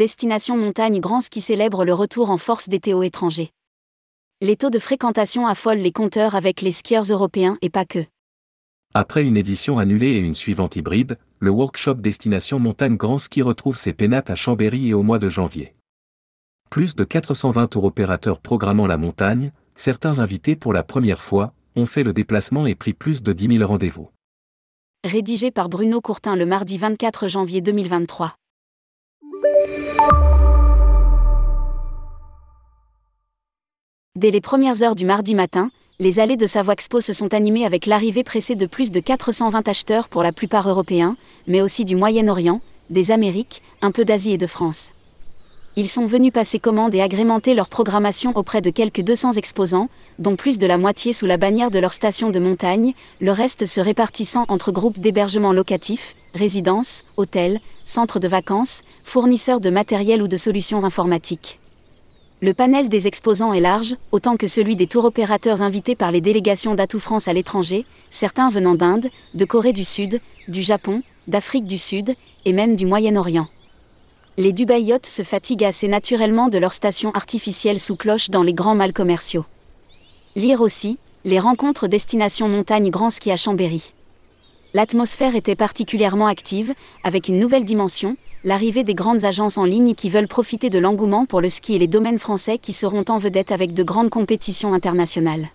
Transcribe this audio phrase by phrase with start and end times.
[0.00, 3.50] destination montagne Grand Ski célèbre le retour en force des Théo étrangers.
[4.40, 8.06] Les taux de fréquentation affolent les compteurs avec les skieurs européens et pas que.
[8.94, 13.76] Après une édition annulée et une suivante hybride, le workshop Destination Montagne Grand Ski retrouve
[13.76, 15.74] ses pénates à Chambéry et au mois de janvier.
[16.70, 21.84] Plus de 420 tours opérateurs programmant la montagne, certains invités pour la première fois, ont
[21.84, 24.08] fait le déplacement et pris plus de 10 000 rendez-vous.
[25.04, 28.39] Rédigé par Bruno Courtin le mardi 24 janvier 2023.
[34.16, 37.64] Dès les premières heures du mardi matin, les allées de Savoie Expo se sont animées
[37.64, 41.96] avec l'arrivée pressée de plus de 420 acheteurs pour la plupart européens, mais aussi du
[41.96, 42.60] Moyen-Orient,
[42.90, 44.92] des Amériques, un peu d'Asie et de France.
[45.76, 49.88] Ils sont venus passer commande et agrémenter leur programmation auprès de quelques 200 exposants,
[50.18, 53.64] dont plus de la moitié sous la bannière de leur station de montagne, le reste
[53.64, 60.28] se répartissant entre groupes d'hébergement locatifs, résidences, hôtels, centres de vacances, fournisseurs de matériel ou
[60.28, 61.58] de solutions informatiques.
[62.42, 66.20] Le panel des exposants est large, autant que celui des tours opérateurs invités par les
[66.20, 71.66] délégations d'Atout France à l'étranger, certains venant d'Inde, de Corée du Sud, du Japon, d'Afrique
[71.66, 72.14] du Sud,
[72.46, 73.48] et même du Moyen-Orient
[74.40, 78.74] les Dubaïotes se fatiguent assez naturellement de leur station artificielle sous cloche dans les grands
[78.74, 79.44] malls commerciaux.
[80.34, 83.92] Lire aussi, les rencontres destination montagne Grand Ski à Chambéry.
[84.72, 90.10] L'atmosphère était particulièrement active, avec une nouvelle dimension, l'arrivée des grandes agences en ligne qui
[90.10, 93.50] veulent profiter de l'engouement pour le ski et les domaines français qui seront en vedette
[93.50, 95.48] avec de grandes compétitions internationales.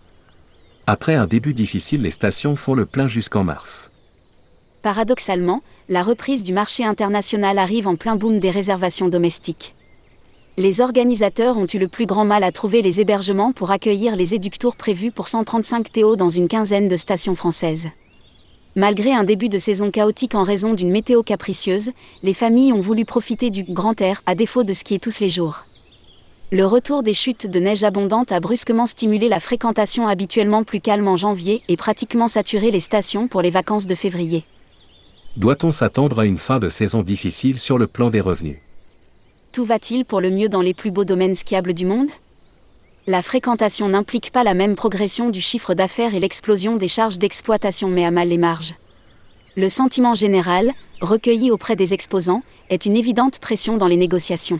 [0.85, 3.89] Après un début difficile, les stations font le plein jusqu'en mars.
[4.83, 9.75] Paradoxalement, la reprise du marché international arrive en plein boom des réservations domestiques.
[10.57, 14.35] Les organisateurs ont eu le plus grand mal à trouver les hébergements pour accueillir les
[14.35, 17.87] éductours prévus pour 135 TO dans une quinzaine de stations françaises.
[18.77, 21.91] Malgré un début de saison chaotique en raison d'une météo capricieuse,
[22.23, 25.63] les familles ont voulu profiter du grand air à défaut de skier tous les jours.
[26.51, 31.07] Le retour des chutes de neige abondantes a brusquement stimulé la fréquentation habituellement plus calme
[31.07, 34.43] en janvier et pratiquement saturé les stations pour les vacances de février.
[35.37, 38.57] Doit-on s'attendre à une fin de saison difficile sur le plan des revenus?
[39.53, 42.09] Tout va-t-il pour le mieux dans les plus beaux domaines skiables du monde?
[43.07, 47.87] La fréquentation n'implique pas la même progression du chiffre d'affaires et l'explosion des charges d'exploitation
[47.87, 48.73] met à mal les marges.
[49.55, 50.71] Le sentiment général,
[51.01, 54.59] recueilli auprès des exposants, est une évidente pression dans les négociations.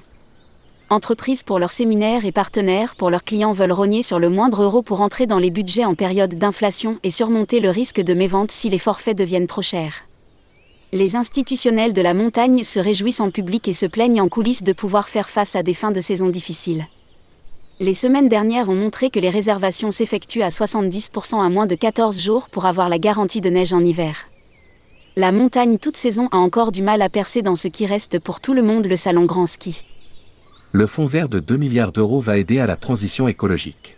[0.92, 4.84] Entreprises pour leurs séminaires et partenaires pour leurs clients veulent rogner sur le moindre euro
[4.84, 8.70] pour entrer dans les budgets en période d'inflation et surmonter le risque de mévente si
[8.70, 10.06] les forfaits deviennent trop chers
[10.92, 14.72] les institutionnels de la montagne se réjouissent en public et se plaignent en coulisses de
[14.72, 16.88] pouvoir faire face à des fins de saison difficiles.
[17.80, 22.22] Les semaines dernières ont montré que les réservations s'effectuent à 70% à moins de 14
[22.22, 24.16] jours pour avoir la garantie de neige en hiver.
[25.18, 28.40] La montagne toute saison a encore du mal à percer dans ce qui reste pour
[28.40, 29.84] tout le monde le salon grand ski.
[30.72, 33.98] Le fonds vert de 2 milliards d'euros va aider à la transition écologique.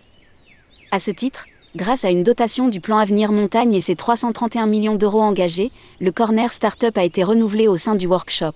[0.92, 1.46] À ce titre,
[1.76, 6.12] Grâce à une dotation du plan Avenir Montagne et ses 331 millions d'euros engagés, le
[6.12, 8.54] Corner Startup a été renouvelé au sein du workshop.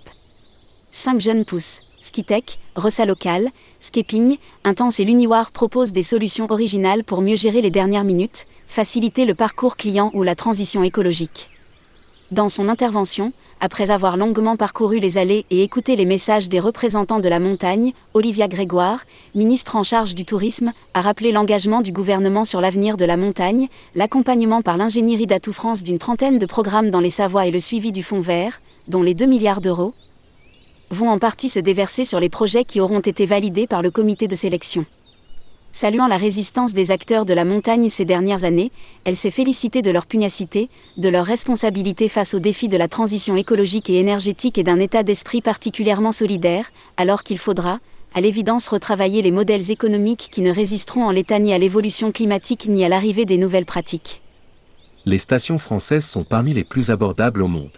[0.89, 7.21] Cinq jeunes pousses, Skitech, Rossa Local, Skeping, Intense et l'Uniwar proposent des solutions originales pour
[7.21, 11.47] mieux gérer les dernières minutes, faciliter le parcours client ou la transition écologique.
[12.31, 17.19] Dans son intervention, après avoir longuement parcouru les allées et écouté les messages des représentants
[17.19, 19.01] de la montagne, Olivia Grégoire,
[19.35, 23.67] ministre en charge du tourisme, a rappelé l'engagement du gouvernement sur l'avenir de la montagne,
[23.93, 27.91] l'accompagnement par l'ingénierie d'Atout France d'une trentaine de programmes dans les Savoies et le suivi
[27.91, 29.93] du Fonds vert, dont les 2 milliards d'euros
[30.91, 34.27] vont en partie se déverser sur les projets qui auront été validés par le comité
[34.27, 34.85] de sélection.
[35.73, 38.71] Saluant la résistance des acteurs de la montagne ces dernières années,
[39.05, 43.37] elle s'est félicitée de leur pugnacité, de leur responsabilité face aux défis de la transition
[43.37, 47.79] écologique et énergétique et d'un état d'esprit particulièrement solidaire, alors qu'il faudra,
[48.13, 52.67] à l'évidence, retravailler les modèles économiques qui ne résisteront en l'état ni à l'évolution climatique
[52.67, 54.21] ni à l'arrivée des nouvelles pratiques.
[55.05, 57.71] Les stations françaises sont parmi les plus abordables au monde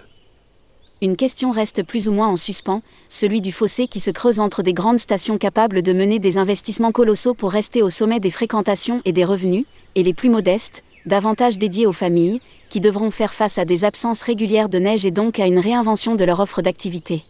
[1.04, 4.64] une question reste plus ou moins en suspens, celui du fossé qui se creuse entre
[4.64, 9.02] des grandes stations capables de mener des investissements colossaux pour rester au sommet des fréquentations
[9.04, 9.66] et des revenus,
[9.96, 12.40] et les plus modestes, davantage dédiés aux familles,
[12.70, 16.16] qui devront faire face à des absences régulières de neige et donc à une réinvention
[16.16, 17.24] de leur offre d'activité.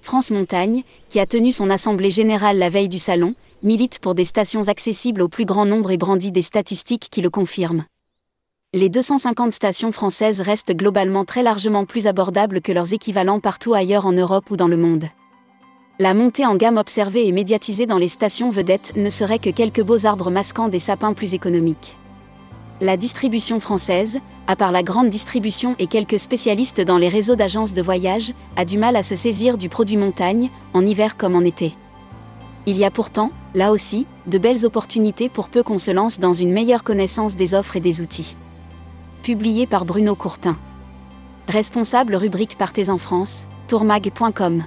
[0.00, 4.24] France Montagne, qui a tenu son assemblée générale la veille du salon, milite pour des
[4.24, 7.86] stations accessibles au plus grand nombre et brandit des statistiques qui le confirment
[8.74, 14.04] les 250 stations françaises restent globalement très largement plus abordables que leurs équivalents partout ailleurs
[14.04, 15.04] en Europe ou dans le monde.
[16.00, 19.84] La montée en gamme observée et médiatisée dans les stations vedettes ne serait que quelques
[19.84, 21.96] beaux arbres masquant des sapins plus économiques.
[22.80, 24.18] La distribution française,
[24.48, 28.64] à part la grande distribution et quelques spécialistes dans les réseaux d'agences de voyage, a
[28.64, 31.74] du mal à se saisir du produit montagne, en hiver comme en été.
[32.66, 36.32] Il y a pourtant, là aussi, de belles opportunités pour peu qu'on se lance dans
[36.32, 38.34] une meilleure connaissance des offres et des outils.
[39.24, 40.58] Publié par Bruno Courtin.
[41.48, 44.64] Responsable rubrique Partez en France, tourmag.com.